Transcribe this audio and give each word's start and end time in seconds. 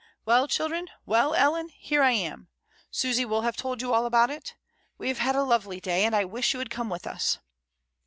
Well, 0.25 0.47
children, 0.47 0.87
well, 1.05 1.35
Ellen, 1.35 1.69
here 1.69 2.01
I 2.01 2.09
am. 2.13 2.47
Susy 2.89 3.23
will 3.23 3.43
have 3.43 3.55
told 3.55 3.83
you 3.83 3.93
all 3.93 4.07
about 4.07 4.31
it. 4.31 4.55
We 4.97 5.09
have 5.09 5.19
had 5.19 5.35
a 5.35 5.43
lovely 5.43 5.79
day, 5.79 6.05
and 6.05 6.15
I 6.15 6.25
wish 6.25 6.53
you 6.53 6.59
had 6.59 6.71
come 6.71 6.89
with 6.89 7.05
us." 7.05 7.37